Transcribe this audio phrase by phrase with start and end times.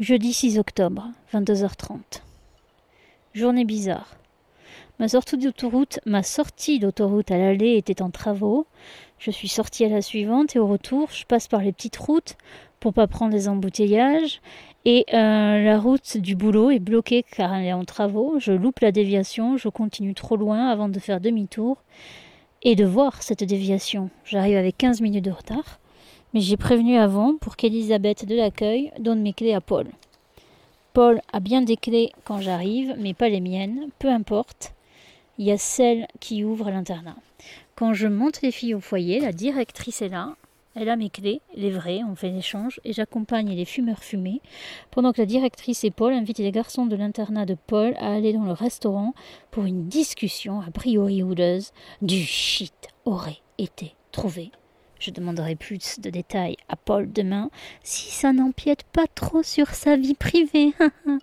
[0.00, 2.22] Jeudi 6 octobre, 22h30.
[3.34, 4.14] Journée bizarre.
[5.00, 8.68] Ma sortie d'autoroute, ma sortie d'autoroute à l'aller était en travaux.
[9.18, 12.36] Je suis sortie à la suivante et au retour, je passe par les petites routes
[12.78, 14.40] pour pas prendre les embouteillages.
[14.84, 18.36] Et euh, la route du boulot est bloquée car elle est en travaux.
[18.38, 21.82] Je loupe la déviation, je continue trop loin avant de faire demi-tour
[22.62, 24.10] et de voir cette déviation.
[24.24, 25.80] J'arrive avec 15 minutes de retard
[26.34, 29.86] mais j'ai prévenu avant pour qu'Elisabeth de l'accueil donne mes clés à Paul.
[30.92, 34.74] Paul a bien des clés quand j'arrive, mais pas les miennes, peu importe.
[35.38, 37.16] Il y a celle qui ouvre l'internat.
[37.76, 40.34] Quand je monte les filles au foyer, la directrice est là.
[40.74, 44.40] Elle a mes clés, les vraies, on fait l'échange, et j'accompagne les fumeurs fumés,
[44.90, 48.32] pendant que la directrice et Paul invitent les garçons de l'internat de Paul à aller
[48.32, 49.14] dans le restaurant
[49.50, 51.72] pour une discussion a priori houleuse.
[52.02, 54.50] Du shit aurait été trouvé
[54.98, 57.50] je demanderai plus de détails à Paul demain,
[57.82, 60.72] si ça n'empiète pas trop sur sa vie privée.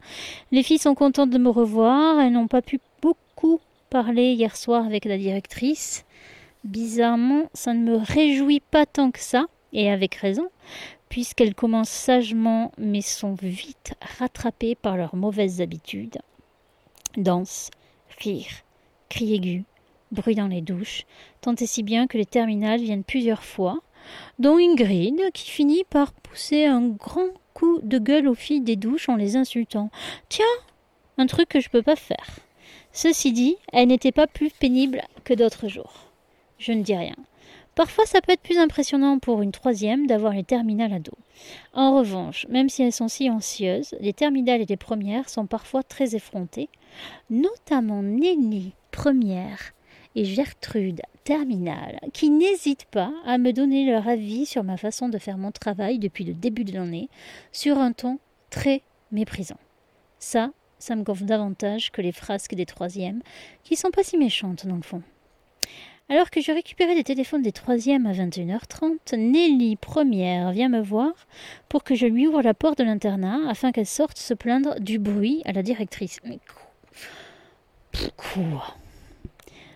[0.51, 4.85] Les filles sont contentes de me revoir, elles n'ont pas pu beaucoup parler hier soir
[4.85, 6.05] avec la directrice.
[6.63, 10.49] Bizarrement, ça ne me réjouit pas tant que ça, et avec raison,
[11.09, 16.17] puisqu'elles commencent sagement mais sont vite rattrapées par leurs mauvaises habitudes.
[17.17, 17.69] Danse,
[18.19, 18.63] rire,
[19.09, 19.63] cris aigus,
[20.15, 21.05] bruit dans les douches,
[21.41, 23.79] tant et si bien que les terminales viennent plusieurs fois,
[24.39, 29.09] dont Ingrid qui finit par pousser un grand coup de gueule aux filles des douches
[29.09, 29.89] en les insultant.
[30.29, 30.45] Tiens,
[31.17, 32.39] un truc que je peux pas faire.
[32.91, 36.11] Ceci dit, elle n'était pas plus pénible que d'autres jours.
[36.59, 37.15] Je ne dis rien.
[37.75, 41.17] Parfois, ça peut être plus impressionnant pour une troisième d'avoir les terminales à dos.
[41.73, 46.15] En revanche, même si elles sont silencieuses, les terminales et les premières sont parfois très
[46.15, 46.69] effrontées,
[47.29, 49.73] notamment Nelly, première,
[50.15, 55.17] et Gertrude Terminal, qui n'hésitent pas à me donner leur avis sur ma façon de
[55.17, 57.09] faire mon travail depuis le début de l'année,
[57.51, 59.59] sur un ton très méprisant.
[60.19, 63.21] Ça, ça me gonfle davantage que les frasques des troisièmes,
[63.63, 65.01] qui sont pas si méchantes dans le fond.
[66.07, 71.11] Alors que je récupérais les téléphones des troisièmes à 21h30, Nelly, première, vient me voir
[71.67, 74.99] pour que je lui ouvre la porte de l'internat afin qu'elle sorte se plaindre du
[74.99, 76.19] bruit à la directrice.
[76.23, 76.37] Mais
[78.15, 78.75] quoi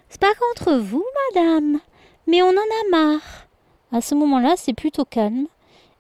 [0.09, 1.79] c'est pas contre vous, madame,
[2.27, 3.47] mais on en a marre.
[3.91, 5.47] À ce moment-là, c'est plutôt calme,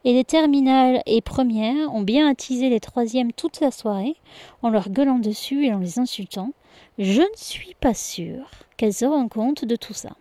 [0.03, 4.15] et les terminales et premières ont bien attisé les troisièmes toute la soirée,
[4.61, 6.51] en leur gueulant dessus et en les insultant.
[6.97, 10.11] Je ne suis pas sûre qu'elles se rendent compte de tout ça.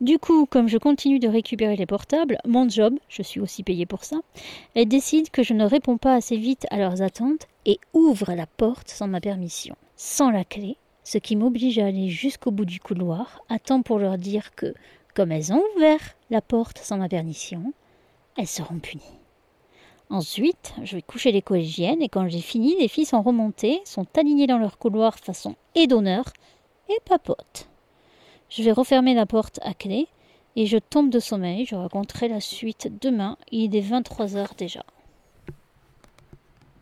[0.00, 3.86] Du coup, comme je continue de récupérer les portables, mon job, je suis aussi payée
[3.86, 4.16] pour ça,
[4.74, 8.46] elles décident que je ne réponds pas assez vite à leurs attentes et ouvrent la
[8.46, 12.80] porte sans ma permission, sans la clé, ce qui m'oblige à aller jusqu'au bout du
[12.80, 14.74] couloir, à temps pour leur dire que,
[15.14, 17.72] comme elles ont ouvert la porte sans ma permission,
[18.36, 19.18] elles seront punies.
[20.10, 24.06] Ensuite, je vais coucher les collégiennes et quand j'ai fini, les filles sont remontées, sont
[24.16, 26.32] alignées dans leur couloir façon et d'honneur
[26.88, 27.68] et papotent.
[28.50, 30.08] Je vais refermer la porte à clé
[30.56, 31.64] et je tombe de sommeil.
[31.64, 33.38] Je raconterai la suite demain.
[33.50, 34.84] Il est 23 heures déjà.